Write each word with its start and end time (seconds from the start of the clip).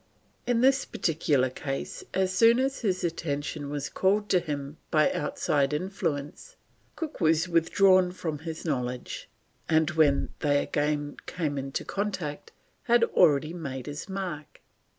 In 0.47 0.61
this 0.61 0.83
particular 0.83 1.51
case, 1.51 2.03
as 2.11 2.33
soon 2.35 2.59
as 2.59 2.79
his 2.79 3.03
attention 3.03 3.69
was 3.69 3.87
called 3.87 4.29
to 4.29 4.39
him 4.39 4.77
by 4.89 5.11
outside 5.11 5.73
influence, 5.73 6.55
Cook 6.95 7.21
was 7.21 7.47
withdrawn 7.47 8.11
from 8.11 8.39
his 8.39 8.65
knowledge, 8.65 9.29
and 9.69 9.91
when 9.91 10.29
they 10.39 10.63
again 10.63 11.17
came 11.27 11.55
in 11.55 11.71
contact 11.71 12.51
had 12.85 13.03
already 13.03 13.53
made 13.53 13.85
his 13.85 14.09
mark. 14.09 14.61